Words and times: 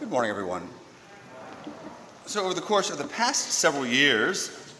Good 0.00 0.08
morning, 0.08 0.30
everyone. 0.30 0.66
So, 2.24 2.46
over 2.46 2.54
the 2.54 2.62
course 2.62 2.88
of 2.88 2.96
the 2.96 3.04
past 3.04 3.50
several 3.50 3.84
years, 3.84 4.74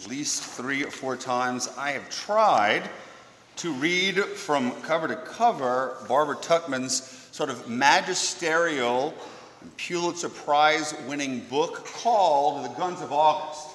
at 0.00 0.08
least 0.08 0.42
three 0.42 0.82
or 0.82 0.90
four 0.90 1.14
times, 1.14 1.68
I 1.76 1.90
have 1.90 2.08
tried 2.08 2.88
to 3.56 3.72
read 3.74 4.18
from 4.18 4.72
cover 4.80 5.08
to 5.08 5.16
cover 5.16 5.98
Barbara 6.08 6.36
Tuchman's 6.36 7.02
sort 7.32 7.50
of 7.50 7.68
magisterial 7.68 9.12
Pulitzer 9.76 10.30
Prize 10.30 10.94
winning 11.06 11.40
book 11.50 11.84
called 11.84 12.64
The 12.64 12.74
Guns 12.78 13.02
of 13.02 13.12
August. 13.12 13.68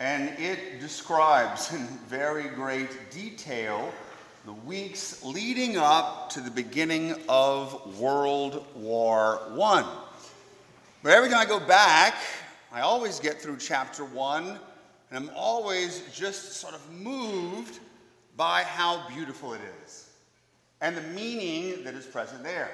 And 0.00 0.36
it 0.36 0.80
describes 0.80 1.72
in 1.72 1.86
very 2.08 2.48
great 2.48 3.12
detail 3.12 3.92
the 4.46 4.52
weeks 4.52 5.22
leading 5.22 5.76
up 5.76 6.30
to 6.30 6.40
the 6.40 6.50
beginning 6.50 7.14
of 7.28 8.00
World 8.00 8.66
War 8.74 9.42
I. 9.60 10.06
But 11.00 11.12
every 11.12 11.28
time 11.30 11.38
I 11.38 11.44
go 11.44 11.60
back, 11.60 12.16
I 12.72 12.80
always 12.80 13.20
get 13.20 13.40
through 13.40 13.58
chapter 13.58 14.04
one, 14.04 14.58
and 15.10 15.28
I'm 15.28 15.30
always 15.36 16.02
just 16.12 16.54
sort 16.54 16.74
of 16.74 16.90
moved 16.90 17.78
by 18.36 18.64
how 18.64 19.08
beautiful 19.08 19.52
it 19.52 19.60
is 19.84 20.08
and 20.80 20.96
the 20.96 21.02
meaning 21.02 21.84
that 21.84 21.94
is 21.94 22.04
present 22.04 22.42
there. 22.42 22.70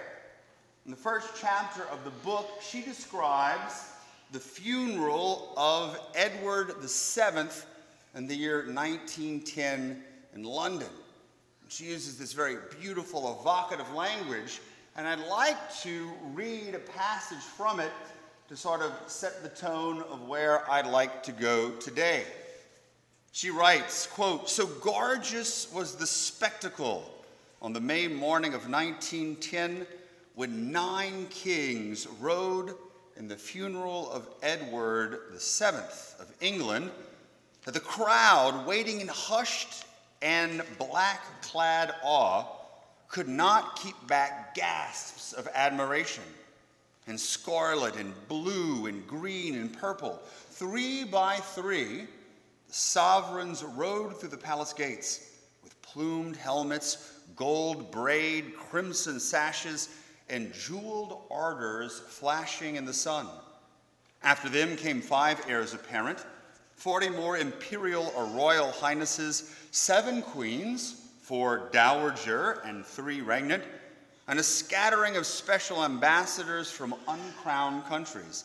In 0.87 0.91
the 0.91 0.97
first 0.97 1.29
chapter 1.39 1.85
of 1.85 2.03
the 2.05 2.11
book, 2.11 2.49
she 2.63 2.81
describes 2.81 3.93
the 4.33 4.41
funeral 4.41 5.53
of 5.57 5.99
Edward 6.15 6.75
VII 6.81 7.49
in 8.15 8.27
the 8.27 8.35
year 8.35 8.65
1910 8.73 10.03
in 10.35 10.43
London. 10.43 10.89
She 11.69 11.85
uses 11.85 12.19
this 12.19 12.33
very 12.33 12.57
beautiful, 12.81 13.39
evocative 13.41 13.93
language, 13.93 14.61
and 14.97 15.09
I'd 15.09 15.27
like 15.27 15.75
to 15.83 16.11
read 16.35 16.75
a 16.75 16.79
passage 16.79 17.39
from 17.39 17.81
it 17.81 17.91
to 18.49 18.57
sort 18.57 18.81
of 18.81 18.93
set 19.07 19.43
the 19.43 19.49
tone 19.49 20.03
of 20.03 20.29
where 20.29 20.71
I'd 20.71 20.87
like 20.87 21.23
to 21.25 21.33
go 21.33 21.71
today. 21.73 22.25
She 23.33 23.51
writes, 23.51 24.07
quote, 24.07 24.49
So 24.49 24.67
gorgeous 24.67 25.73
was 25.73 25.97
the 25.97 26.07
spectacle 26.07 27.11
on 27.61 27.73
the 27.73 27.81
May 27.81 28.07
morning 28.07 28.55
of 28.55 28.69
1910 28.69 29.87
when 30.37 30.71
nine 30.71 31.27
kings 31.31 32.07
rode 32.21 32.75
in 33.17 33.27
the 33.27 33.37
funeral 33.37 34.11
of 34.13 34.29
Edward 34.43 35.21
VII 35.33 35.65
of 36.21 36.33
England 36.41 36.91
that 37.65 37.75
the 37.75 37.81
crowd, 37.81 38.67
waiting 38.67 39.01
in 39.01 39.09
hushed 39.09 39.85
and 40.23 40.63
black 40.79 41.25
clad 41.43 41.95
awe, 42.05 42.47
could 43.09 43.29
not 43.29 43.77
keep 43.77 43.95
back 44.07 44.55
gasps 44.55 45.33
of 45.33 45.49
admiration. 45.55 46.25
And 47.07 47.21
scarlet 47.21 47.97
and 47.97 48.15
blue 48.29 48.87
and 48.87 49.07
green 49.07 49.57
and 49.57 49.77
purple, 49.77 50.21
three 50.51 51.05
by 51.05 51.37
three, 51.37 52.07
the 52.67 52.75
sovereigns 52.75 53.63
rode 53.63 54.19
through 54.19 54.31
the 54.31 54.39
palace 54.39 54.73
gates 54.73 55.31
with 55.63 55.81
plumed 55.83 56.35
helmets, 56.35 57.13
gold 57.37 57.91
braid, 57.91 58.57
crimson 58.57 59.21
sashes, 59.21 59.91
and 60.31 60.55
jeweled 60.55 61.23
ardors 61.31 62.01
flashing 62.01 62.77
in 62.77 62.87
the 62.87 62.93
sun. 62.93 63.29
After 64.23 64.49
them 64.49 64.75
came 64.75 65.03
five 65.03 65.45
heirs 65.47 65.75
apparent, 65.75 66.25
forty 66.77 67.11
more 67.11 67.37
imperial 67.37 68.11
or 68.17 68.25
royal 68.25 68.71
highnesses, 68.71 69.55
seven 69.71 70.23
queens, 70.23 71.04
four 71.25 71.71
dowager 71.73 72.61
and 72.67 72.85
three 72.85 73.23
regnant, 73.23 73.65
and 74.29 74.39
a 74.39 74.43
scattering 74.43 75.17
of 75.17 75.25
special 75.25 75.83
ambassadors 75.83 76.71
from 76.71 76.95
uncrowned 77.09 77.83
countries. 77.87 78.45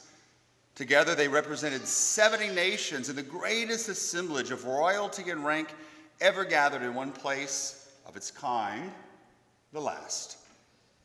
Together, 0.76 1.14
they 1.14 1.28
represented 1.28 1.86
70 1.86 2.56
nations 2.56 3.10
in 3.10 3.18
the 3.18 3.22
greatest 3.22 3.90
assemblage 3.90 4.50
of 4.50 4.64
royalty 4.64 5.30
and 5.30 5.44
rank 5.44 5.74
ever 6.22 6.46
gathered 6.46 6.82
in 6.82 6.94
one 6.94 7.12
place 7.12 7.92
of 8.06 8.16
its 8.16 8.32
kind, 8.32 8.90
the 9.74 9.82
last. 9.82 10.38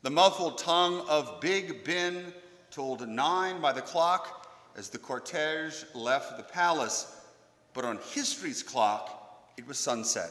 The 0.03 0.11
muffled 0.11 0.59
tongue 0.59 1.05
of 1.09 1.41
Big 1.41 1.83
Ben 1.83 2.33
told 2.71 3.09
nine 3.09 3.61
by 3.61 3.73
the 3.73 3.83
clock 3.83 4.49
as 4.77 4.91
the 4.91 4.99
cortege 4.99 5.85
left 5.93 6.37
the 6.37 6.45
palace, 6.45 7.21
but 7.73 7.85
on 7.85 7.99
history's 8.13 8.63
clock, 8.63 9.51
it 9.57 9.67
was 9.67 9.77
sunset. 9.77 10.31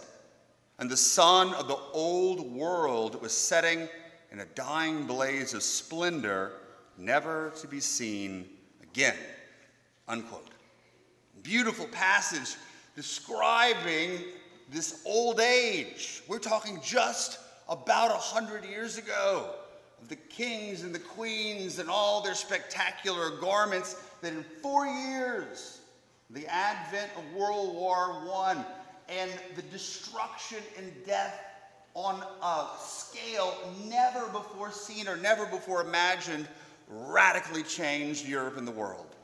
And 0.80 0.90
the 0.90 0.98
sun 0.98 1.54
of 1.54 1.68
the 1.68 1.78
old 1.94 2.52
world 2.52 3.22
was 3.22 3.32
setting 3.32 3.88
in 4.32 4.40
a 4.40 4.46
dying 4.46 5.06
blaze 5.06 5.54
of 5.54 5.62
splendor, 5.62 6.54
never 6.98 7.54
to 7.62 7.68
be 7.68 7.80
seen 7.80 8.50
again. 8.82 9.16
Unquote. 10.08 10.50
Beautiful 11.44 11.86
passage 11.88 12.56
describing 12.96 14.20
this 14.72 15.02
old 15.06 15.40
age. 15.40 16.24
We're 16.28 16.40
talking 16.40 16.80
just 16.84 17.40
about 17.70 18.12
a 18.12 18.18
hundred 18.18 18.66
years 18.66 18.98
ago 18.98 19.52
of 20.02 20.10
the 20.10 20.16
kings 20.16 20.84
and 20.84 20.94
the 20.94 21.00
queens 21.00 21.80
and 21.80 21.90
all 21.90 22.22
their 22.22 22.36
spectacular 22.36 23.38
garments 23.40 23.96
that 24.22 24.34
in 24.34 24.44
four 24.62 24.86
years, 24.86 25.80
the 26.30 26.46
advent 26.48 27.12
of 27.18 27.34
World 27.34 27.76
War 27.76 28.12
I 28.36 28.66
and 29.10 29.32
the 29.56 29.62
destruction 29.64 30.60
and 30.78 30.92
death 31.06 31.40
on 31.94 32.24
a 32.42 32.68
scale 32.80 33.56
never 33.88 34.28
before 34.28 34.72
seen 34.72 35.08
or 35.08 35.16
never 35.16 35.46
before 35.46 35.82
imagined 35.82 36.48
radically 36.90 37.64
changed 37.64 38.28
Europe 38.28 38.58
and 38.58 38.68
the 38.68 38.72
world. 38.72 39.16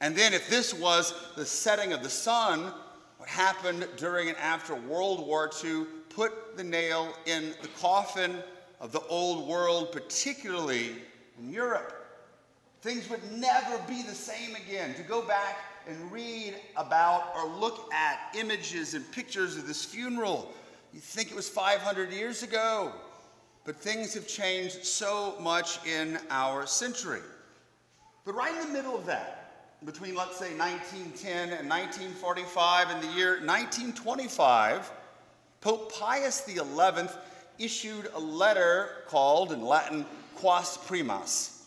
And 0.00 0.14
then, 0.14 0.34
if 0.34 0.48
this 0.50 0.74
was 0.74 1.14
the 1.36 1.46
setting 1.46 1.92
of 1.92 2.02
the 2.02 2.10
sun, 2.10 2.72
what 3.16 3.28
happened 3.28 3.88
during 3.96 4.28
and 4.28 4.36
after 4.38 4.74
World 4.74 5.26
War 5.26 5.50
II 5.64 5.84
put 6.10 6.56
the 6.56 6.64
nail 6.64 7.12
in 7.26 7.54
the 7.62 7.68
coffin 7.80 8.42
of 8.80 8.92
the 8.92 9.00
old 9.08 9.48
world, 9.48 9.92
particularly 9.92 10.92
in 11.38 11.50
Europe. 11.50 12.06
Things 12.82 13.08
would 13.08 13.32
never 13.32 13.78
be 13.88 14.02
the 14.02 14.14
same 14.14 14.54
again. 14.54 14.94
To 14.94 15.02
go 15.02 15.22
back 15.22 15.56
and 15.86 16.10
read 16.10 16.54
about 16.76 17.32
or 17.36 17.48
look 17.48 17.92
at 17.92 18.34
images 18.36 18.94
and 18.94 19.10
pictures 19.12 19.56
of 19.56 19.66
this 19.66 19.84
funeral, 19.84 20.52
you 20.92 21.00
think 21.00 21.30
it 21.30 21.36
was 21.36 21.48
500 21.48 22.12
years 22.12 22.42
ago, 22.42 22.92
but 23.64 23.76
things 23.76 24.14
have 24.14 24.26
changed 24.26 24.84
so 24.84 25.36
much 25.40 25.84
in 25.86 26.18
our 26.30 26.66
century. 26.66 27.20
But 28.24 28.34
right 28.34 28.52
in 28.52 28.66
the 28.66 28.72
middle 28.72 28.96
of 28.96 29.06
that, 29.06 29.42
between 29.84 30.14
let's 30.14 30.38
say 30.38 30.56
1910 30.56 31.50
and 31.50 31.68
1945 31.68 32.90
and 32.90 33.02
the 33.02 33.12
year 33.16 33.32
1925, 33.44 34.90
Pope 35.60 35.92
Pius 35.92 36.44
XI 36.46 36.62
issued 37.58 38.08
a 38.14 38.18
letter 38.18 39.04
called, 39.06 39.52
in 39.52 39.62
Latin, 39.62 40.04
Quas 40.34 40.78
Primas. 40.78 41.62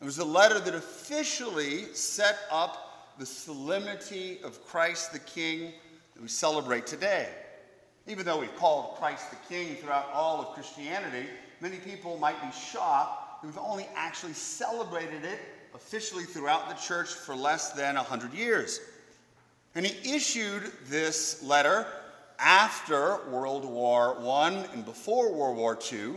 It 0.00 0.04
was 0.04 0.18
a 0.18 0.24
letter 0.24 0.58
that 0.58 0.74
officially 0.74 1.92
set 1.94 2.38
up 2.50 2.93
the 3.18 3.26
solemnity 3.26 4.38
of 4.42 4.64
Christ 4.66 5.12
the 5.12 5.18
King 5.20 5.72
that 6.14 6.22
we 6.22 6.28
celebrate 6.28 6.86
today. 6.86 7.28
Even 8.06 8.26
though 8.26 8.40
we've 8.40 8.56
called 8.56 8.96
Christ 8.96 9.30
the 9.30 9.36
King 9.48 9.76
throughout 9.76 10.10
all 10.12 10.40
of 10.40 10.54
Christianity, 10.54 11.26
many 11.60 11.76
people 11.76 12.18
might 12.18 12.40
be 12.42 12.50
shocked 12.52 13.42
that 13.42 13.46
we've 13.46 13.58
only 13.58 13.86
actually 13.94 14.32
celebrated 14.32 15.24
it 15.24 15.38
officially 15.74 16.24
throughout 16.24 16.68
the 16.68 16.74
church 16.74 17.08
for 17.08 17.34
less 17.34 17.72
than 17.72 17.94
100 17.94 18.32
years. 18.34 18.80
And 19.74 19.86
he 19.86 20.14
issued 20.14 20.70
this 20.86 21.42
letter 21.42 21.86
after 22.38 23.18
World 23.28 23.64
War 23.64 24.16
I 24.18 24.66
and 24.72 24.84
before 24.84 25.32
World 25.32 25.56
War 25.56 25.78
II 25.92 26.14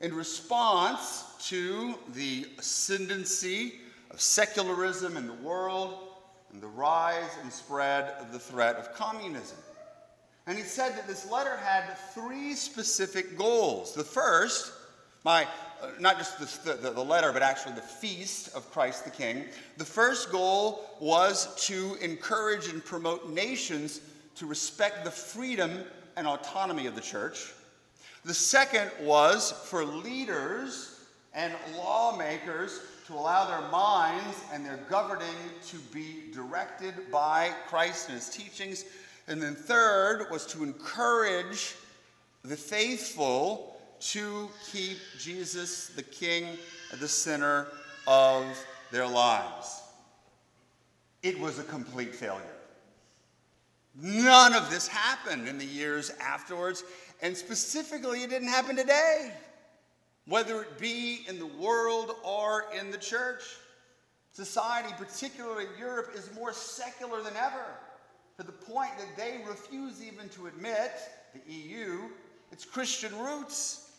in 0.00 0.14
response 0.14 1.24
to 1.48 1.94
the 2.12 2.46
ascendancy 2.58 3.74
of 4.10 4.20
secularism 4.20 5.16
in 5.16 5.26
the 5.26 5.34
world 5.34 6.13
and 6.54 6.62
the 6.62 6.68
rise 6.68 7.36
and 7.42 7.52
spread 7.52 8.14
of 8.20 8.32
the 8.32 8.38
threat 8.38 8.76
of 8.76 8.94
communism. 8.94 9.58
And 10.46 10.56
he 10.56 10.62
said 10.62 10.96
that 10.96 11.08
this 11.08 11.28
letter 11.28 11.56
had 11.56 11.98
three 12.14 12.54
specific 12.54 13.36
goals. 13.36 13.92
The 13.92 14.04
first, 14.04 14.72
my, 15.24 15.48
uh, 15.82 15.88
not 15.98 16.16
just 16.16 16.64
the, 16.64 16.74
the, 16.74 16.90
the, 16.92 17.04
letter, 17.04 17.32
but 17.32 17.42
actually 17.42 17.74
the 17.74 17.80
feast 17.80 18.54
of 18.54 18.70
Christ 18.70 19.04
the 19.04 19.10
King. 19.10 19.46
The 19.78 19.84
first 19.84 20.30
goal 20.30 20.88
was 21.00 21.52
to 21.66 21.96
encourage 22.00 22.68
and 22.68 22.84
promote 22.84 23.28
nations 23.30 24.00
to 24.36 24.46
respect 24.46 25.04
the 25.04 25.10
freedom 25.10 25.82
and 26.16 26.26
autonomy 26.28 26.86
of 26.86 26.94
the 26.94 27.00
church. 27.00 27.52
The 28.24 28.34
second 28.34 28.92
was 29.00 29.50
for 29.64 29.84
leaders 29.84 31.00
and 31.34 31.52
lawmakers 31.76 32.80
to 33.06 33.14
allow 33.14 33.46
their 33.46 33.68
minds 33.70 34.42
and 34.52 34.64
their 34.64 34.78
governing 34.88 35.36
to 35.66 35.76
be 35.92 36.32
directed 36.32 36.94
by 37.10 37.50
Christ 37.66 38.08
and 38.08 38.16
his 38.16 38.30
teachings. 38.30 38.84
And 39.28 39.42
then 39.42 39.54
third 39.54 40.26
was 40.30 40.46
to 40.46 40.62
encourage 40.62 41.74
the 42.44 42.56
faithful 42.56 43.76
to 44.00 44.48
keep 44.70 44.98
Jesus 45.18 45.88
the 45.88 46.02
King 46.02 46.46
at 46.92 47.00
the 47.00 47.08
center 47.08 47.68
of 48.06 48.44
their 48.90 49.06
lives. 49.06 49.82
It 51.22 51.38
was 51.38 51.58
a 51.58 51.64
complete 51.64 52.14
failure. 52.14 52.42
None 54.00 54.54
of 54.54 54.70
this 54.70 54.88
happened 54.88 55.48
in 55.48 55.56
the 55.56 55.64
years 55.64 56.10
afterwards, 56.20 56.84
and 57.22 57.36
specifically, 57.36 58.24
it 58.24 58.30
didn't 58.30 58.48
happen 58.48 58.76
today, 58.76 59.32
whether 60.26 60.62
it 60.62 60.78
be 60.78 61.24
in 61.28 61.38
the 61.38 61.46
world 61.46 62.16
or 62.24 62.66
in 62.78 62.90
the 62.90 62.98
church. 62.98 63.42
Society, 64.32 64.92
particularly 64.98 65.66
Europe, 65.78 66.12
is 66.14 66.30
more 66.34 66.52
secular 66.52 67.22
than 67.22 67.36
ever 67.36 67.66
to 68.38 68.42
the 68.44 68.52
point 68.52 68.90
that 68.98 69.16
they 69.16 69.40
refuse 69.48 70.02
even 70.02 70.28
to 70.30 70.46
admit, 70.46 70.92
the 71.32 71.52
EU, 71.52 72.08
its 72.50 72.64
Christian 72.64 73.16
roots. 73.18 73.90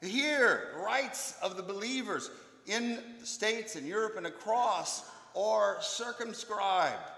Here, 0.00 0.74
rights 0.84 1.34
of 1.42 1.56
the 1.56 1.62
believers 1.62 2.30
in 2.66 2.98
the 3.20 3.26
States 3.26 3.74
and 3.76 3.86
Europe 3.86 4.14
and 4.16 4.26
across 4.26 5.04
are 5.36 5.78
circumscribed. 5.80 7.10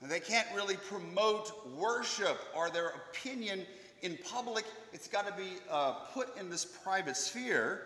And 0.00 0.10
they 0.10 0.20
can't 0.20 0.48
really 0.54 0.76
promote 0.76 1.68
worship 1.76 2.38
or 2.54 2.70
their 2.70 2.88
opinion 3.10 3.66
in 4.02 4.18
public. 4.24 4.64
It's 4.92 5.08
got 5.08 5.26
to 5.26 5.32
be 5.32 5.58
uh, 5.70 5.92
put 6.12 6.36
in 6.38 6.50
this 6.50 6.64
private 6.64 7.16
sphere. 7.16 7.82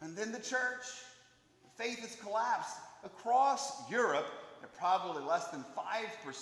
And 0.00 0.16
then 0.16 0.32
the 0.32 0.38
church, 0.38 0.84
faith 1.76 2.00
has 2.00 2.16
collapsed. 2.16 2.76
Across 3.04 3.90
Europe, 3.90 4.26
there 4.60 4.68
are 4.68 4.78
probably 4.78 5.22
less 5.22 5.48
than 5.48 5.64
5%, 5.76 5.84
or 6.26 6.32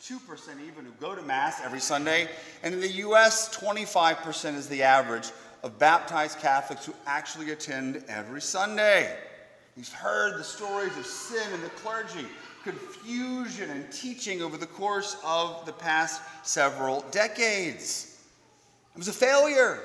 2% 0.00 0.66
even, 0.66 0.84
who 0.84 0.92
go 1.00 1.14
to 1.14 1.22
Mass 1.22 1.60
every 1.62 1.80
Sunday. 1.80 2.28
And 2.62 2.74
in 2.74 2.80
the 2.80 2.92
US, 3.08 3.56
25% 3.56 4.54
is 4.54 4.68
the 4.68 4.82
average 4.82 5.30
of 5.62 5.78
baptized 5.78 6.40
Catholics 6.40 6.84
who 6.84 6.94
actually 7.06 7.50
attend 7.50 8.04
every 8.08 8.42
Sunday. 8.42 9.16
He's 9.74 9.92
heard 9.92 10.38
the 10.38 10.44
stories 10.44 10.96
of 10.98 11.06
sin 11.06 11.52
in 11.52 11.60
the 11.62 11.70
clergy, 11.70 12.26
confusion 12.62 13.70
and 13.70 13.90
teaching 13.90 14.40
over 14.40 14.56
the 14.56 14.66
course 14.66 15.16
of 15.24 15.66
the 15.66 15.72
past 15.72 16.22
several 16.42 17.00
decades. 17.10 18.13
It 18.94 18.98
was 18.98 19.08
a 19.08 19.12
failure. 19.12 19.80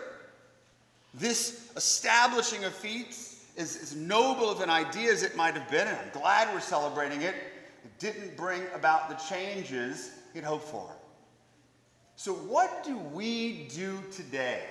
This 1.13 1.71
establishing 1.75 2.63
of 2.63 2.73
feats, 2.73 3.29
is 3.59 3.75
as 3.81 3.95
noble 3.95 4.49
of 4.49 4.61
an 4.61 4.69
idea 4.69 5.11
as 5.11 5.21
it 5.21 5.35
might 5.35 5.53
have 5.53 5.69
been, 5.69 5.85
and 5.85 5.97
I'm 5.97 6.11
glad 6.13 6.53
we're 6.53 6.61
celebrating 6.61 7.23
it, 7.23 7.35
it 7.83 7.99
didn't 7.99 8.37
bring 8.37 8.61
about 8.73 9.09
the 9.09 9.15
changes 9.15 10.11
he'd 10.33 10.45
hoped 10.45 10.69
for. 10.69 10.89
So, 12.15 12.33
what 12.33 12.83
do 12.85 12.97
we 12.97 13.67
do 13.75 13.99
today? 14.11 14.63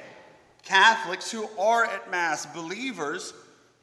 Catholics 0.63 1.31
who 1.31 1.49
are 1.59 1.85
at 1.85 2.11
Mass, 2.11 2.47
believers 2.47 3.35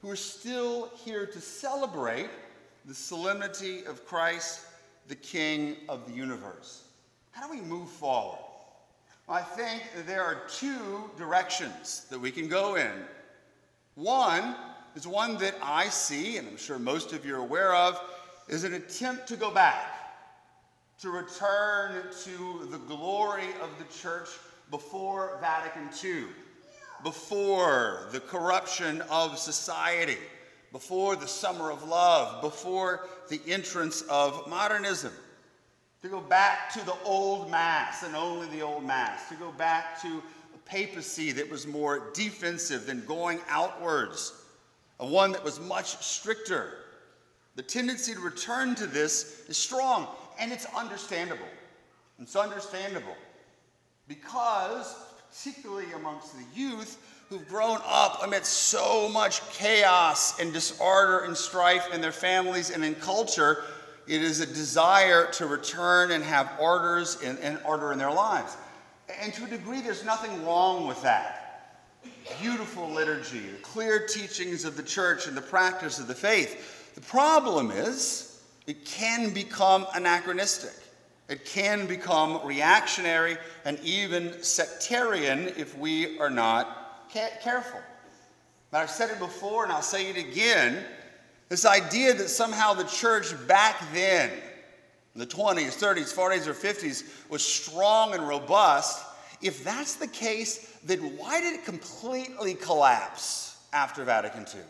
who 0.01 0.09
are 0.09 0.15
still 0.15 0.89
here 1.03 1.25
to 1.27 1.39
celebrate 1.39 2.29
the 2.85 2.93
solemnity 2.93 3.83
of 3.85 4.05
Christ, 4.05 4.61
the 5.07 5.15
King 5.15 5.77
of 5.87 6.07
the 6.07 6.13
universe. 6.13 6.83
How 7.31 7.47
do 7.47 7.53
we 7.53 7.61
move 7.61 7.89
forward? 7.89 8.44
I 9.27 9.41
think 9.41 9.83
there 10.05 10.23
are 10.23 10.43
two 10.47 11.09
directions 11.17 12.05
that 12.09 12.19
we 12.19 12.31
can 12.31 12.47
go 12.47 12.75
in. 12.75 12.91
One 13.95 14.55
is 14.95 15.07
one 15.07 15.37
that 15.37 15.55
I 15.61 15.89
see, 15.89 16.37
and 16.37 16.47
I'm 16.47 16.57
sure 16.57 16.77
most 16.77 17.11
of 17.13 17.25
you 17.25 17.35
are 17.35 17.39
aware 17.39 17.73
of, 17.73 17.99
is 18.47 18.63
an 18.63 18.73
attempt 18.73 19.27
to 19.27 19.35
go 19.35 19.51
back, 19.51 19.93
to 21.01 21.09
return 21.09 22.03
to 22.23 22.67
the 22.69 22.77
glory 22.77 23.47
of 23.61 23.69
the 23.79 23.85
church 23.97 24.29
before 24.69 25.37
Vatican 25.41 25.89
II 26.03 26.25
before 27.05 28.07
the 28.11 28.19
corruption 28.19 29.01
of 29.11 29.37
society, 29.37 30.17
before 30.71 31.15
the 31.15 31.27
summer 31.27 31.71
of 31.71 31.83
love, 31.83 32.41
before 32.41 33.07
the 33.29 33.39
entrance 33.47 34.01
of 34.09 34.47
modernism. 34.49 35.13
To 36.05 36.11
go 36.11 36.21
back 36.21 36.71
to 36.73 36.85
the 36.85 36.95
old 37.03 37.49
Mass 37.49 38.03
and 38.03 38.15
only 38.15 38.45
the 38.49 38.61
old 38.61 38.83
Mass. 38.83 39.27
To 39.29 39.33
go 39.33 39.51
back 39.53 39.99
to 40.03 40.21
a 40.53 40.57
papacy 40.63 41.31
that 41.31 41.49
was 41.49 41.65
more 41.65 42.11
defensive 42.13 42.85
than 42.85 43.03
going 43.07 43.39
outwards, 43.49 44.31
a 44.99 45.07
one 45.07 45.31
that 45.31 45.43
was 45.43 45.59
much 45.59 45.97
stricter. 46.05 46.73
The 47.55 47.63
tendency 47.63 48.13
to 48.13 48.19
return 48.19 48.75
to 48.75 48.85
this 48.85 49.45
is 49.49 49.57
strong, 49.57 50.07
and 50.39 50.51
it's 50.51 50.67
understandable. 50.77 51.47
It's 52.19 52.35
understandable 52.35 53.17
because 54.07 54.95
particularly 55.31 55.91
amongst 55.93 56.37
the 56.37 56.45
youth 56.53 56.99
who've 57.29 57.47
grown 57.47 57.79
up 57.83 58.19
amidst 58.23 58.53
so 58.53 59.09
much 59.09 59.41
chaos 59.49 60.39
and 60.39 60.53
disorder 60.53 61.21
and 61.21 61.35
strife 61.35 61.91
in 61.91 61.99
their 61.99 62.11
families 62.11 62.69
and 62.69 62.85
in 62.85 62.93
culture, 62.93 63.63
it 64.07 64.21
is 64.21 64.39
a 64.39 64.45
desire 64.45 65.31
to 65.33 65.47
return 65.47 66.11
and 66.11 66.23
have 66.23 66.51
orders 66.59 67.17
and, 67.23 67.39
and 67.39 67.59
order 67.65 67.91
in 67.91 67.97
their 67.97 68.11
lives. 68.11 68.55
And 69.21 69.33
to 69.33 69.45
a 69.45 69.47
degree, 69.47 69.81
there's 69.81 70.05
nothing 70.05 70.45
wrong 70.45 70.87
with 70.87 71.01
that. 71.03 71.41
Beautiful 72.41 72.89
liturgy, 72.89 73.39
the 73.39 73.61
clear 73.61 74.05
teachings 74.05 74.65
of 74.65 74.77
the 74.77 74.83
church 74.83 75.27
and 75.27 75.35
the 75.35 75.41
practice 75.41 75.99
of 75.99 76.07
the 76.07 76.15
faith. 76.15 76.93
The 76.95 77.01
problem 77.01 77.71
is, 77.71 78.41
it 78.67 78.85
can 78.85 79.33
become 79.33 79.85
anachronistic. 79.93 80.73
It 81.27 81.45
can 81.45 81.87
become 81.87 82.45
reactionary 82.45 83.37
and 83.63 83.79
even 83.83 84.41
sectarian 84.43 85.47
if 85.57 85.77
we 85.77 86.19
are 86.19 86.29
not 86.29 87.11
careful. 87.11 87.79
But 88.71 88.81
I've 88.81 88.89
said 88.89 89.09
it 89.09 89.19
before 89.19 89.63
and 89.63 89.71
I'll 89.71 89.81
say 89.81 90.09
it 90.09 90.17
again 90.17 90.83
this 91.49 91.65
idea 91.65 92.13
that 92.13 92.29
somehow 92.29 92.73
the 92.73 92.85
church 92.85 93.33
back 93.47 93.75
then, 93.93 94.31
in 95.13 95.19
the 95.19 95.27
20s, 95.27 95.77
30s, 95.77 96.13
40s, 96.13 96.47
or 96.47 96.53
50s, 96.53 97.29
was 97.29 97.43
strong 97.43 98.13
and 98.13 98.27
robust. 98.27 99.05
If 99.41 99.63
that's 99.63 99.95
the 99.95 100.07
case, 100.07 100.77
then 100.83 100.99
why 101.17 101.41
did 101.41 101.53
it 101.53 101.65
completely 101.65 102.55
collapse 102.55 103.57
after 103.73 104.03
Vatican 104.03 104.45
II? 104.53 104.61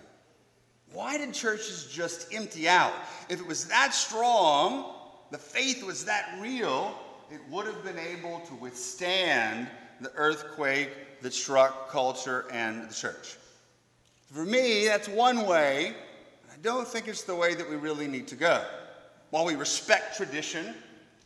Why 0.93 1.17
did 1.17 1.33
churches 1.33 1.87
just 1.91 2.33
empty 2.33 2.67
out? 2.67 2.93
If 3.29 3.39
it 3.39 3.47
was 3.47 3.65
that 3.65 3.93
strong, 3.93 4.93
the 5.31 5.37
faith 5.37 5.83
was 5.83 6.05
that 6.05 6.37
real, 6.39 6.97
it 7.31 7.41
would 7.49 7.65
have 7.65 7.83
been 7.83 7.99
able 7.99 8.39
to 8.41 8.53
withstand 8.55 9.67
the 9.99 10.11
earthquake 10.15 11.21
that 11.21 11.33
struck 11.33 11.89
culture 11.89 12.45
and 12.51 12.89
the 12.89 12.93
church. 12.93 13.37
For 14.31 14.45
me, 14.45 14.85
that's 14.85 15.07
one 15.07 15.45
way. 15.45 15.95
I 16.55 16.57
don't 16.61 16.87
think 16.87 17.09
it's 17.09 17.23
the 17.23 17.35
way 17.35 17.53
that 17.53 17.69
we 17.69 17.75
really 17.75 18.07
need 18.07 18.27
to 18.29 18.35
go. 18.35 18.63
While 19.29 19.43
we 19.43 19.55
respect 19.55 20.15
tradition, 20.15 20.73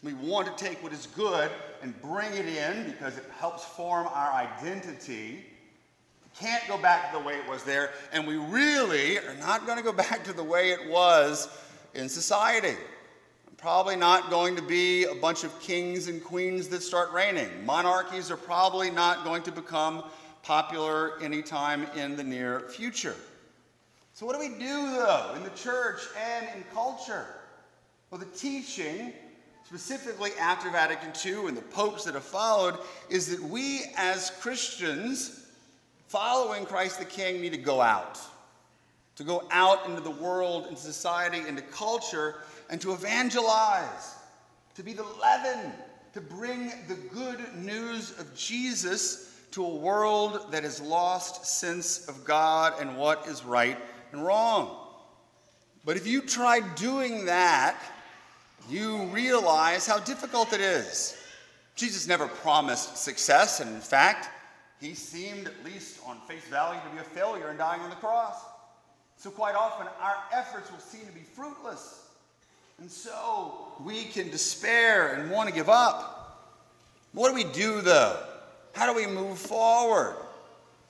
we 0.02 0.14
want 0.14 0.48
to 0.48 0.64
take 0.66 0.82
what 0.82 0.92
is 0.92 1.06
good 1.06 1.52
and 1.84 1.94
bring 2.02 2.34
it 2.34 2.48
in 2.48 2.90
because 2.90 3.16
it 3.16 3.26
helps 3.38 3.64
form 3.64 4.08
our 4.08 4.32
identity. 4.32 5.46
We 6.24 6.30
can't 6.40 6.68
go 6.68 6.80
back 6.80 7.12
to 7.12 7.20
the 7.20 7.24
way 7.24 7.36
it 7.36 7.48
was 7.48 7.64
there, 7.64 7.92
and 8.12 8.26
we 8.26 8.38
really 8.38 9.20
are 9.20 9.36
not 9.40 9.68
going 9.68 9.78
to 9.78 9.84
go 9.84 9.94
back 10.10 10.24
to 10.24 10.34
the 10.34 10.44
way 10.44 10.72
it 10.72 10.90
was 10.90 11.48
in 11.94 12.10
society 12.10 12.76
probably 13.60 13.98
not 13.98 14.30
going 14.30 14.56
to 14.56 14.62
be 14.62 15.04
a 15.04 15.16
bunch 15.16 15.44
of 15.44 15.60
kings 15.60 16.08
and 16.08 16.24
queens 16.24 16.70
that 16.70 16.82
start 16.82 17.12
reigning. 17.12 17.50
Monarchies 17.66 18.32
are 18.32 18.38
probably 18.38 18.90
not 18.90 19.26
going 19.26 19.44
to 19.44 19.52
become 19.52 20.02
popular 20.44 21.22
anytime 21.22 21.84
in 21.98 22.16
the 22.16 22.24
near 22.24 22.62
future. 22.62 23.16
So, 24.20 24.26
what 24.26 24.34
do 24.34 24.42
we 24.42 24.50
do, 24.50 24.98
though, 24.98 25.32
in 25.38 25.46
the 25.46 25.50
church 25.52 26.02
and 26.20 26.46
in 26.54 26.66
culture? 26.74 27.26
Well, 28.12 28.20
the 28.20 28.26
teaching, 28.26 29.14
specifically 29.66 30.32
after 30.38 30.70
Vatican 30.70 31.14
II 31.26 31.48
and 31.48 31.56
the 31.56 31.62
popes 31.62 32.04
that 32.04 32.16
have 32.16 32.26
followed, 32.26 32.80
is 33.10 33.28
that 33.28 33.42
we 33.42 33.84
as 33.96 34.32
Christians, 34.42 35.46
following 36.10 36.66
Christ 36.66 37.00
the 37.00 37.06
King, 37.06 37.40
need 37.40 37.54
to 37.54 37.58
go 37.58 37.80
out. 37.80 38.20
To 39.16 39.24
go 39.24 39.48
out 39.52 39.88
into 39.88 40.02
the 40.02 40.12
world, 40.12 40.68
into 40.68 40.82
society, 40.82 41.40
into 41.48 41.62
culture, 41.62 42.36
and 42.70 42.82
to 42.82 42.92
evangelize, 42.92 44.16
to 44.76 44.84
be 44.84 44.92
the 44.92 45.06
leaven, 45.22 45.72
to 46.14 46.20
bring 46.20 46.74
the 46.90 46.96
good 47.14 47.40
news 47.56 48.20
of 48.20 48.36
Jesus 48.36 49.34
to 49.52 49.64
a 49.64 49.76
world 49.76 50.52
that 50.52 50.64
has 50.64 50.82
lost 50.82 51.46
sense 51.46 52.06
of 52.10 52.26
God 52.26 52.74
and 52.82 52.98
what 52.98 53.26
is 53.26 53.46
right 53.46 53.78
and 54.12 54.24
wrong. 54.24 54.76
But 55.86 55.98
if 55.98 56.06
you 56.06 56.22
try 56.22 56.60
doing 56.76 57.26
that, 57.26 57.82
you 58.70 59.04
realize 59.06 59.88
how 59.88 60.00
difficult 60.00 60.54
it 60.54 60.62
is. 60.62 61.18
Jesus 61.76 62.08
never 62.08 62.28
promised 62.28 62.98
success, 62.98 63.60
and 63.62 63.74
in 63.74 63.82
fact, 63.82 64.30
he 64.82 64.94
seemed, 64.94 65.48
at 65.48 65.66
least 65.66 66.00
on 66.06 66.20
face 66.28 66.44
value, 66.46 66.80
to 66.82 66.90
be 66.90 67.00
a 67.00 67.04
failure 67.04 67.50
in 67.52 67.58
dying 67.58 67.82
on 67.82 67.90
the 67.90 67.96
cross. 67.98 68.44
So, 69.18 69.30
quite 69.30 69.56
often, 69.56 69.88
our 70.02 70.18
efforts 70.34 70.72
will 70.72 70.80
seem 70.80 71.06
to 71.06 71.12
be 71.12 71.22
fruitless. 71.22 72.08
And 72.80 72.90
so 72.90 73.74
we 73.84 74.06
can 74.06 74.30
despair 74.30 75.16
and 75.16 75.30
want 75.30 75.50
to 75.50 75.56
give 75.56 75.68
up. 75.68 76.50
What 77.12 77.30
do 77.30 77.36
we 77.36 77.44
do 77.44 77.82
though? 77.82 78.22
How 78.74 78.92
do 78.92 78.96
we 78.96 79.08
move 79.08 79.38
forward? 79.38 80.16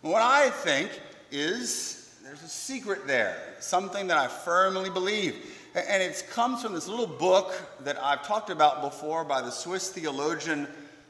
What 0.02 0.22
I 0.22 0.50
think 0.50 0.92
is 1.32 1.99
there's 2.30 2.44
a 2.44 2.48
secret 2.48 3.08
there, 3.08 3.36
something 3.60 4.06
that 4.06 4.18
I 4.20 4.28
firmly 4.28 4.92
believe. 4.92 5.36
And 5.74 6.04
it 6.04 6.28
comes 6.30 6.62
from 6.62 6.76
this 6.76 6.88
little 6.88 7.08
book 7.08 7.60
that 7.84 7.98
I've 8.00 8.24
talked 8.24 8.52
about 8.52 8.84
before 8.84 9.24
by 9.24 9.42
the 9.42 9.50
Swiss 9.50 9.90
theologian 9.90 10.68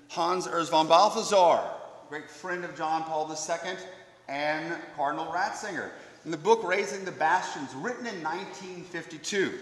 Hans 0.07 0.47
Urs 0.47 0.69
von 0.69 0.88
Balthasar, 0.88 1.59
great 2.07 2.31
friend 2.31 2.63
of 2.63 2.73
John 2.77 3.03
Paul 3.03 3.29
II 3.29 3.71
and 4.29 4.73
Cardinal 4.95 5.25
Ratzinger. 5.25 5.89
In 6.23 6.31
the 6.31 6.38
book 6.38 6.63
Razing 6.63 7.03
the 7.03 7.11
Bastions, 7.11 7.75
written 7.75 8.07
in 8.07 8.23
1952, 8.23 9.59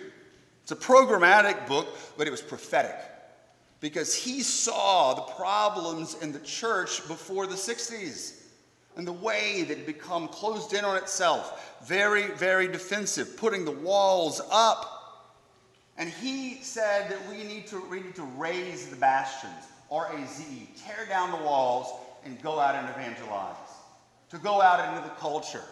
it's 0.61 0.71
a 0.71 0.75
programmatic 0.75 1.67
book, 1.67 1.87
but 2.19 2.27
it 2.27 2.29
was 2.31 2.41
prophetic 2.41 2.99
because 3.79 4.13
he 4.13 4.43
saw 4.43 5.15
the 5.15 5.33
problems 5.33 6.17
in 6.21 6.31
the 6.31 6.39
church 6.41 7.07
before 7.07 7.47
the 7.47 7.55
60s 7.55 8.43
and 8.97 9.07
the 9.07 9.13
way 9.13 9.63
that 9.63 9.77
it 9.77 9.85
become 9.85 10.27
closed 10.27 10.73
in 10.73 10.83
on 10.83 10.97
itself, 10.97 11.77
very, 11.85 12.31
very 12.31 12.67
defensive, 12.67 13.37
putting 13.37 13.63
the 13.63 13.71
walls 13.71 14.41
up. 14.51 15.35
And 15.99 16.09
he 16.09 16.55
said 16.61 17.09
that 17.09 17.19
we 17.29 17.43
need 17.43 17.67
to, 17.67 17.79
we 17.89 17.99
need 17.99 18.15
to 18.15 18.23
raise 18.23 18.87
the 18.87 18.95
bastions, 18.95 19.53
R 19.91 20.11
A 20.11 20.27
Z 20.27 20.43
E, 20.51 20.69
tear 20.75 21.05
down 21.07 21.31
the 21.31 21.45
walls 21.45 21.87
and 22.25 22.41
go 22.41 22.59
out 22.59 22.75
and 22.75 22.89
evangelize, 22.89 23.55
to 24.31 24.39
go 24.39 24.61
out 24.61 24.89
into 24.89 25.07
the 25.07 25.15
culture, 25.15 25.63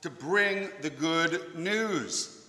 to 0.00 0.08
bring 0.08 0.70
the 0.80 0.90
good 0.90 1.54
news. 1.54 2.46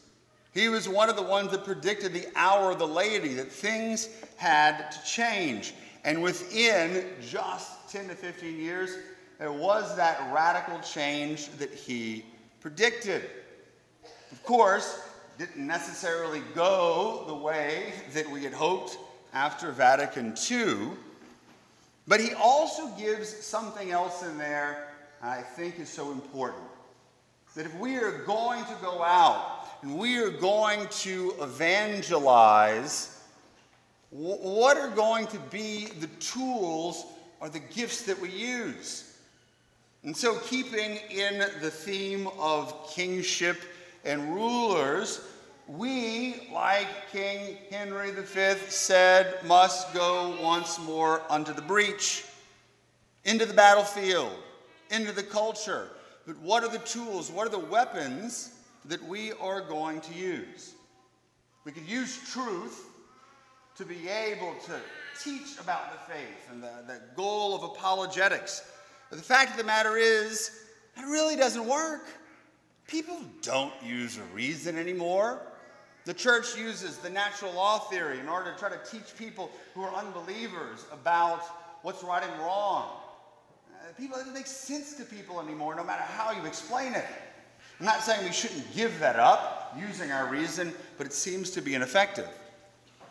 He 0.53 0.69
was 0.69 0.87
one 0.87 1.09
of 1.09 1.17
the 1.17 1.21
ones 1.21 1.51
that 1.51 1.65
predicted 1.65 2.13
the 2.13 2.27
hour 2.35 2.71
of 2.71 2.79
the 2.79 2.87
laity, 2.87 3.33
that 3.35 3.51
things 3.51 4.09
had 4.37 4.91
to 4.91 5.03
change. 5.03 5.73
And 6.03 6.23
within 6.23 7.05
just 7.21 7.89
10 7.91 8.07
to 8.07 8.15
15 8.15 8.57
years, 8.57 8.91
there 9.41 9.51
was 9.51 9.95
that 9.95 10.31
radical 10.31 10.79
change 10.81 11.49
that 11.53 11.73
he 11.73 12.23
predicted. 12.59 13.27
Of 14.31 14.43
course, 14.43 15.01
didn't 15.39 15.65
necessarily 15.65 16.43
go 16.53 17.23
the 17.25 17.33
way 17.33 17.91
that 18.13 18.29
we 18.29 18.43
had 18.43 18.53
hoped 18.53 18.99
after 19.33 19.71
Vatican 19.71 20.35
II, 20.51 20.89
but 22.07 22.19
he 22.19 22.35
also 22.35 22.89
gives 22.89 23.29
something 23.29 23.89
else 23.89 24.21
in 24.21 24.37
there 24.37 24.89
I 25.23 25.41
think 25.41 25.79
is 25.79 25.89
so 25.89 26.11
important. 26.11 26.61
That 27.55 27.65
if 27.65 27.73
we 27.79 27.95
are 27.95 28.19
going 28.19 28.63
to 28.65 28.77
go 28.79 29.01
out 29.01 29.65
and 29.81 29.97
we 29.97 30.19
are 30.19 30.29
going 30.29 30.87
to 30.99 31.33
evangelize, 31.41 33.19
what 34.11 34.77
are 34.77 34.89
going 34.89 35.25
to 35.27 35.39
be 35.49 35.85
the 35.99 36.07
tools 36.19 37.07
or 37.39 37.49
the 37.49 37.57
gifts 37.59 38.03
that 38.03 38.21
we 38.21 38.29
use? 38.29 39.07
And 40.03 40.17
so, 40.17 40.35
keeping 40.39 40.97
in 41.11 41.39
the 41.61 41.69
theme 41.69 42.27
of 42.39 42.89
kingship 42.89 43.61
and 44.03 44.33
rulers, 44.33 45.21
we, 45.67 46.49
like 46.51 46.87
King 47.11 47.57
Henry 47.69 48.09
V 48.09 48.55
said, 48.67 49.37
must 49.45 49.93
go 49.93 50.35
once 50.41 50.79
more 50.79 51.21
unto 51.29 51.53
the 51.53 51.61
breach, 51.61 52.25
into 53.25 53.45
the 53.45 53.53
battlefield, 53.53 54.31
into 54.89 55.11
the 55.11 55.23
culture. 55.23 55.89
But 56.25 56.37
what 56.39 56.63
are 56.63 56.69
the 56.69 56.79
tools, 56.79 57.31
what 57.31 57.45
are 57.45 57.51
the 57.51 57.59
weapons 57.59 58.55
that 58.85 59.03
we 59.07 59.33
are 59.33 59.61
going 59.61 60.01
to 60.01 60.13
use? 60.13 60.73
We 61.63 61.71
could 61.71 61.87
use 61.87 62.19
truth 62.31 62.85
to 63.77 63.85
be 63.85 64.09
able 64.09 64.55
to 64.65 64.79
teach 65.23 65.59
about 65.59 65.91
the 65.91 66.13
faith 66.13 66.49
and 66.51 66.63
the, 66.63 66.71
the 66.87 67.01
goal 67.15 67.53
of 67.53 67.63
apologetics 67.63 68.63
but 69.11 69.19
the 69.19 69.25
fact 69.25 69.51
of 69.51 69.57
the 69.57 69.65
matter 69.65 69.97
is, 69.97 70.51
it 70.95 71.05
really 71.05 71.35
doesn't 71.35 71.67
work. 71.67 72.07
People 72.87 73.19
don't 73.41 73.73
use 73.83 74.17
reason 74.33 74.77
anymore. 74.77 75.41
The 76.05 76.13
church 76.13 76.57
uses 76.57 76.97
the 76.97 77.09
natural 77.09 77.51
law 77.51 77.79
theory 77.79 78.19
in 78.19 78.29
order 78.29 78.53
to 78.53 78.57
try 78.57 78.69
to 78.69 78.79
teach 78.89 79.15
people 79.17 79.51
who 79.75 79.81
are 79.81 79.93
unbelievers 79.93 80.85
about 80.93 81.43
what's 81.81 82.03
right 82.03 82.23
and 82.23 82.39
wrong. 82.39 83.01
Uh, 83.69 83.91
people, 83.99 84.15
it 84.15 84.19
doesn't 84.19 84.33
make 84.33 84.47
sense 84.47 84.93
to 84.95 85.03
people 85.03 85.41
anymore, 85.41 85.75
no 85.75 85.83
matter 85.83 86.03
how 86.03 86.31
you 86.31 86.45
explain 86.45 86.93
it. 86.93 87.05
I'm 87.81 87.85
not 87.85 88.03
saying 88.03 88.23
we 88.25 88.31
shouldn't 88.31 88.73
give 88.73 88.97
that 88.99 89.17
up, 89.17 89.75
using 89.77 90.09
our 90.09 90.27
reason, 90.27 90.73
but 90.97 91.05
it 91.05 91.11
seems 91.11 91.51
to 91.51 91.61
be 91.61 91.75
ineffective. 91.75 92.29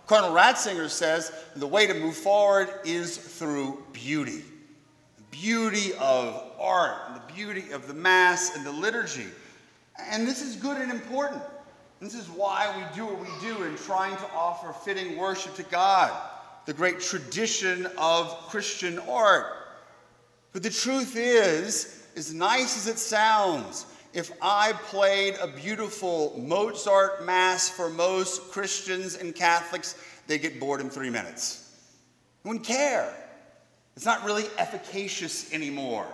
Cardinal 0.07 0.35
Ratzinger 0.35 0.89
says 0.89 1.31
the 1.57 1.67
way 1.67 1.87
to 1.87 1.93
move 1.93 2.17
forward 2.17 2.71
is 2.87 3.19
through 3.19 3.85
beauty 3.93 4.45
beauty 5.41 5.93
of 5.99 6.53
art, 6.59 6.97
and 7.09 7.17
the 7.17 7.33
beauty 7.33 7.73
of 7.73 7.89
the 7.89 7.95
Mass 7.95 8.57
and 8.57 8.65
the 8.65 8.73
liturgy. 8.73 9.27
And 9.99 10.27
this 10.27 10.43
is 10.43 10.57
good 10.57 10.77
and 10.77 10.91
important. 10.91 11.43
This 12.01 12.15
is 12.15 12.29
why 12.29 12.73
we 12.77 12.97
do 12.97 13.07
what 13.07 13.21
we 13.21 13.29
do 13.41 13.65
in 13.65 13.77
trying 13.77 14.17
to 14.17 14.25
offer 14.35 14.73
fitting 14.73 15.19
worship 15.19 15.55
to 15.55 15.63
God, 15.65 16.11
the 16.67 16.73
great 16.73 17.01
tradition 17.01 17.87
of 17.99 18.29
Christian 18.49 18.99
art. 19.01 19.47
But 20.53 20.63
the 20.63 20.71
truth 20.71 21.15
is, 21.17 22.07
as 22.17 22.35
nice 22.35 22.77
as 22.77 22.87
it 22.87 22.99
sounds, 22.99 23.87
if 24.13 24.33
I 24.43 24.73
played 24.73 25.37
a 25.41 25.47
beautiful 25.47 26.35
Mozart 26.39 27.25
Mass 27.25 27.69
for 27.69 27.89
most 27.89 28.51
Christians 28.51 29.17
and 29.17 29.35
Catholics, 29.35 29.95
they 30.27 30.39
get 30.39 30.59
bored 30.59 30.81
in 30.81 30.91
three 30.91 31.11
minutes. 31.11 31.77
No 32.45 32.51
one 32.51 32.61
care. 32.61 33.15
It's 34.01 34.07
not 34.07 34.25
really 34.25 34.47
efficacious 34.57 35.53
anymore. 35.53 36.07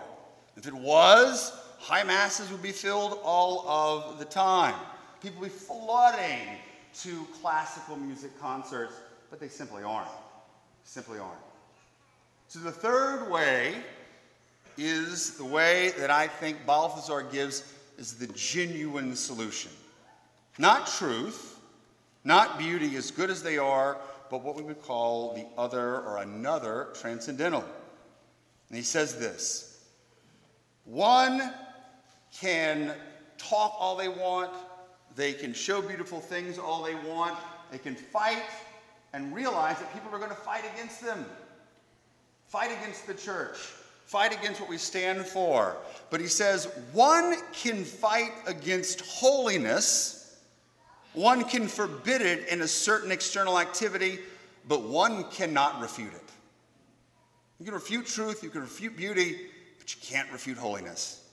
If 0.57 0.67
it 0.67 0.73
was, 0.73 1.53
high 1.79 2.03
masses 2.03 2.51
would 2.51 2.61
be 2.61 2.73
filled 2.73 3.17
all 3.23 3.65
of 3.65 4.19
the 4.19 4.25
time. 4.25 4.75
People 5.23 5.39
would 5.39 5.53
be 5.53 5.55
flooding 5.57 6.57
to 7.03 7.25
classical 7.39 7.95
music 7.95 8.37
concerts, 8.41 8.95
but 9.29 9.39
they 9.39 9.47
simply 9.47 9.83
aren't. 9.83 10.09
Simply 10.83 11.17
aren't. 11.17 11.39
So 12.49 12.59
the 12.59 12.73
third 12.73 13.31
way 13.31 13.75
is 14.77 15.37
the 15.37 15.45
way 15.45 15.93
that 15.97 16.11
I 16.11 16.27
think 16.27 16.65
Balthasar 16.65 17.21
gives 17.21 17.73
is 17.97 18.15
the 18.15 18.27
genuine 18.33 19.15
solution. 19.15 19.71
Not 20.57 20.87
truth, 20.87 21.57
not 22.25 22.59
beauty 22.59 22.97
as 22.97 23.11
good 23.11 23.29
as 23.29 23.41
they 23.41 23.57
are, 23.57 23.97
but 24.29 24.43
what 24.43 24.57
we 24.57 24.63
would 24.63 24.81
call 24.81 25.35
the 25.35 25.45
other 25.57 26.01
or 26.01 26.17
another 26.17 26.89
transcendental. 26.93 27.63
And 28.69 28.77
he 28.77 28.83
says 28.83 29.17
this 29.17 29.85
one 30.85 31.53
can 32.39 32.93
talk 33.37 33.75
all 33.77 33.95
they 33.95 34.09
want, 34.09 34.53
they 35.15 35.33
can 35.33 35.53
show 35.53 35.81
beautiful 35.81 36.19
things 36.19 36.57
all 36.57 36.83
they 36.83 36.95
want, 36.95 37.37
they 37.71 37.77
can 37.77 37.95
fight 37.95 38.43
and 39.13 39.33
realize 39.33 39.79
that 39.79 39.93
people 39.93 40.13
are 40.13 40.19
going 40.19 40.29
to 40.29 40.35
fight 40.35 40.63
against 40.73 41.01
them, 41.01 41.25
fight 42.47 42.71
against 42.81 43.07
the 43.07 43.13
church, 43.13 43.57
fight 44.05 44.37
against 44.37 44.61
what 44.61 44.69
we 44.69 44.77
stand 44.77 45.25
for. 45.25 45.77
But 46.09 46.21
he 46.21 46.27
says 46.27 46.67
one 46.93 47.35
can 47.53 47.83
fight 47.83 48.31
against 48.45 49.01
holiness. 49.01 50.13
One 51.13 51.45
can 51.45 51.67
forbid 51.67 52.21
it 52.21 52.47
in 52.47 52.61
a 52.61 52.67
certain 52.67 53.11
external 53.11 53.59
activity, 53.59 54.19
but 54.67 54.83
one 54.83 55.23
cannot 55.31 55.81
refute 55.81 56.13
it. 56.13 56.26
You 57.59 57.65
can 57.65 57.73
refute 57.73 58.05
truth, 58.05 58.43
you 58.43 58.49
can 58.49 58.61
refute 58.61 58.95
beauty, 58.95 59.37
but 59.79 59.93
you 59.93 60.01
can't 60.01 60.31
refute 60.31 60.57
holiness. 60.57 61.23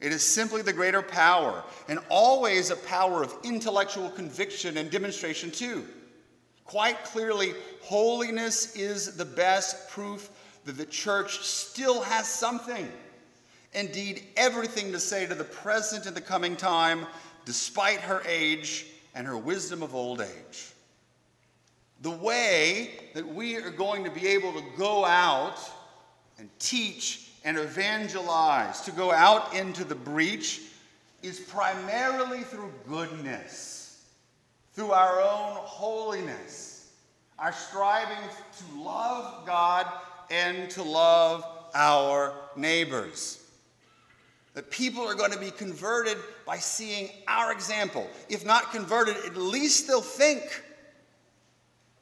It 0.00 0.12
is 0.12 0.22
simply 0.22 0.60
the 0.60 0.72
greater 0.72 1.00
power, 1.00 1.64
and 1.88 1.98
always 2.10 2.70
a 2.70 2.76
power 2.76 3.22
of 3.22 3.34
intellectual 3.44 4.10
conviction 4.10 4.76
and 4.76 4.90
demonstration, 4.90 5.50
too. 5.50 5.86
Quite 6.64 7.04
clearly, 7.04 7.54
holiness 7.80 8.76
is 8.76 9.16
the 9.16 9.24
best 9.24 9.88
proof 9.88 10.30
that 10.64 10.76
the 10.76 10.86
church 10.86 11.40
still 11.40 12.02
has 12.02 12.26
something, 12.26 12.90
indeed, 13.72 14.24
everything 14.36 14.92
to 14.92 15.00
say 15.00 15.26
to 15.26 15.34
the 15.34 15.44
present 15.44 16.06
and 16.06 16.16
the 16.16 16.20
coming 16.20 16.56
time, 16.56 17.06
despite 17.44 18.00
her 18.00 18.22
age 18.26 18.86
and 19.14 19.26
her 19.26 19.38
wisdom 19.38 19.82
of 19.82 19.94
old 19.94 20.20
age. 20.20 20.73
The 22.02 22.10
way 22.10 22.90
that 23.14 23.26
we 23.26 23.56
are 23.56 23.70
going 23.70 24.04
to 24.04 24.10
be 24.10 24.26
able 24.28 24.52
to 24.52 24.62
go 24.76 25.04
out 25.04 25.58
and 26.38 26.50
teach 26.58 27.30
and 27.44 27.58
evangelize, 27.58 28.80
to 28.82 28.90
go 28.90 29.12
out 29.12 29.54
into 29.54 29.84
the 29.84 29.94
breach, 29.94 30.62
is 31.22 31.40
primarily 31.40 32.40
through 32.40 32.72
goodness, 32.88 34.04
through 34.74 34.92
our 34.92 35.20
own 35.20 35.56
holiness, 35.56 36.92
our 37.38 37.52
striving 37.52 38.18
to 38.58 38.80
love 38.80 39.46
God 39.46 39.86
and 40.30 40.70
to 40.70 40.82
love 40.82 41.44
our 41.74 42.34
neighbors. 42.56 43.40
That 44.54 44.70
people 44.70 45.02
are 45.02 45.14
going 45.14 45.32
to 45.32 45.38
be 45.38 45.50
converted 45.50 46.18
by 46.46 46.58
seeing 46.58 47.10
our 47.26 47.52
example. 47.52 48.08
If 48.28 48.44
not 48.44 48.70
converted, 48.70 49.16
at 49.26 49.36
least 49.36 49.88
they'll 49.88 50.00
think 50.00 50.62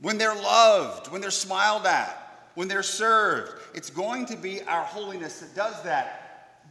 when 0.03 0.19
they're 0.19 0.35
loved, 0.35 1.11
when 1.11 1.21
they're 1.21 1.31
smiled 1.31 1.87
at, 1.87 2.51
when 2.55 2.69
they're 2.69 2.83
served. 2.83 3.53
It's 3.75 3.89
going 3.89 4.27
to 4.27 4.37
be 4.37 4.61
our 4.63 4.83
holiness 4.83 5.41
that 5.41 5.55
does 5.55 5.83
that. 5.85 6.19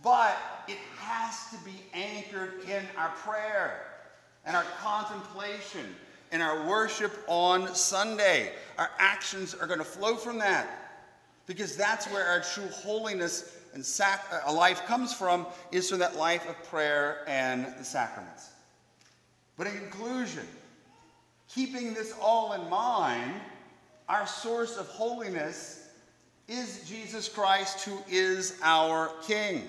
but 0.04 0.38
it 0.68 0.78
has 0.98 1.50
to 1.52 1.58
be 1.66 1.84
anchored 1.94 2.64
in 2.68 2.84
our 2.98 3.10
prayer 3.10 3.86
and 4.46 4.56
our 4.56 4.66
contemplation 4.80 5.86
and 6.32 6.42
our 6.42 6.68
worship 6.68 7.12
on 7.28 7.74
Sunday. 7.76 8.52
Our 8.78 8.90
actions 9.00 9.54
are 9.54 9.68
going 9.68 9.80
to 9.80 9.86
flow 9.86 10.16
from 10.16 10.40
that 10.40 10.68
because 11.46 11.76
that's 11.76 12.08
where 12.08 12.26
our 12.26 12.42
true 12.42 12.68
holiness 12.68 13.58
and 13.74 13.86
sac- 13.86 14.26
uh, 14.32 14.40
a 14.46 14.54
life 14.54 14.86
comes 14.86 15.14
from 15.14 15.46
is 15.72 15.90
from 15.90 16.00
that 16.00 16.16
life 16.16 16.48
of 16.50 16.62
prayer 16.70 17.24
and 17.28 17.66
the 17.78 17.84
sacraments. 17.84 18.50
But 19.58 19.68
in 19.68 19.74
conclusion, 19.78 20.48
keeping 21.53 21.93
this 21.93 22.13
all 22.22 22.53
in 22.53 22.70
mind, 22.70 23.34
our 24.08 24.27
source 24.27 24.77
of 24.77 24.88
holiness 24.88 25.89
is 26.48 26.88
Jesus 26.88 27.29
Christ, 27.29 27.86
who 27.86 27.98
is 28.10 28.58
our 28.62 29.12
King. 29.25 29.63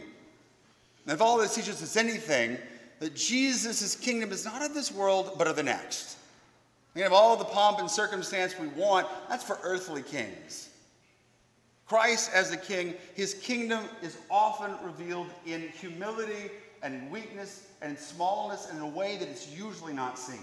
And 1.05 1.15
if 1.15 1.21
all 1.21 1.39
this 1.39 1.55
teaches 1.55 1.83
us 1.83 1.97
anything, 1.97 2.59
that 3.01 3.15
Jesus' 3.15 3.97
kingdom 3.97 4.31
is 4.31 4.45
not 4.45 4.63
of 4.63 4.75
this 4.75 4.93
world, 4.93 5.33
but 5.37 5.47
of 5.47 5.57
the 5.57 5.63
next. 5.63 6.17
We 6.95 7.01
have 7.01 7.13
all 7.13 7.37
the 7.37 7.45
pomp 7.45 7.79
and 7.79 7.91
circumstance 7.91 8.59
we 8.59 8.69
want, 8.69 9.07
that's 9.29 9.43
for 9.43 9.59
earthly 9.63 10.03
kings. 10.03 10.69
Christ 11.87 12.31
as 12.33 12.51
the 12.51 12.57
king, 12.57 12.95
his 13.15 13.35
kingdom 13.35 13.85
is 14.03 14.17
often 14.31 14.73
revealed 14.85 15.29
in 15.47 15.69
humility 15.81 16.51
and 16.83 17.11
weakness 17.11 17.67
and 17.81 17.99
smallness 17.99 18.71
in 18.71 18.79
a 18.81 18.87
way 18.87 19.17
that 19.19 19.29
it's 19.29 19.51
usually 19.51 19.93
not 19.93 20.19
seen. 20.19 20.39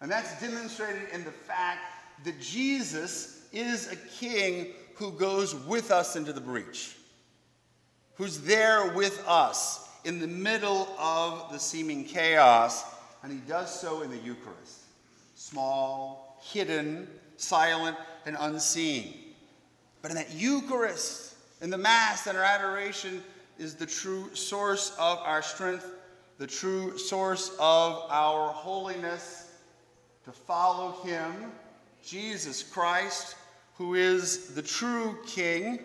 And 0.00 0.10
that's 0.10 0.40
demonstrated 0.40 1.08
in 1.12 1.24
the 1.24 1.30
fact 1.30 1.80
that 2.24 2.40
Jesus 2.40 3.46
is 3.52 3.90
a 3.90 3.96
king 4.18 4.68
who 4.94 5.12
goes 5.12 5.54
with 5.54 5.90
us 5.90 6.16
into 6.16 6.32
the 6.32 6.40
breach, 6.40 6.96
who's 8.14 8.40
there 8.40 8.92
with 8.92 9.22
us 9.26 9.88
in 10.04 10.20
the 10.20 10.26
middle 10.26 10.88
of 10.98 11.50
the 11.52 11.58
seeming 11.58 12.04
chaos, 12.04 12.84
and 13.22 13.32
he 13.32 13.38
does 13.48 13.80
so 13.80 14.02
in 14.02 14.10
the 14.10 14.18
Eucharist 14.18 14.80
small, 15.36 16.40
hidden, 16.42 17.06
silent, 17.36 17.96
and 18.24 18.36
unseen. 18.40 19.14
But 20.02 20.10
in 20.10 20.16
that 20.16 20.32
Eucharist, 20.32 21.34
in 21.60 21.70
the 21.70 21.78
Mass 21.78 22.26
and 22.26 22.36
our 22.36 22.44
adoration, 22.44 23.22
is 23.58 23.74
the 23.74 23.86
true 23.86 24.34
source 24.34 24.94
of 24.98 25.18
our 25.18 25.42
strength, 25.42 25.86
the 26.38 26.46
true 26.46 26.98
source 26.98 27.50
of 27.60 28.04
our 28.10 28.48
holiness. 28.48 29.45
To 30.26 30.32
follow 30.32 31.02
Him, 31.04 31.52
Jesus 32.04 32.62
Christ, 32.62 33.36
who 33.78 33.94
is 33.94 34.54
the 34.54 34.62
true 34.62 35.16
King, 35.26 35.78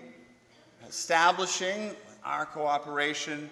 establishing 0.90 1.92
our 2.26 2.46
cooperation, 2.46 3.50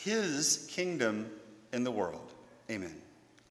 His 0.00 0.68
kingdom 0.70 1.28
in 1.72 1.84
the 1.84 1.90
world. 1.90 2.32
Amen. 2.70 2.94